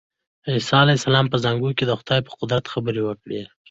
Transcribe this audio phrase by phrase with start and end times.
[0.51, 3.41] عیسی علیه السلام په زانګو کې د خدای په قدرت خبرې وکړې.